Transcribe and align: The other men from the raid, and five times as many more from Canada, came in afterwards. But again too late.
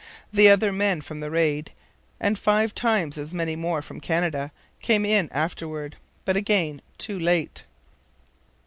The 0.33 0.49
other 0.49 0.71
men 0.71 1.01
from 1.01 1.19
the 1.19 1.29
raid, 1.29 1.71
and 2.19 2.35
five 2.39 2.73
times 2.73 3.19
as 3.19 3.35
many 3.35 3.55
more 3.55 3.83
from 3.83 3.99
Canada, 3.99 4.51
came 4.81 5.05
in 5.05 5.29
afterwards. 5.31 5.95
But 6.25 6.35
again 6.35 6.81
too 6.97 7.19
late. 7.19 7.65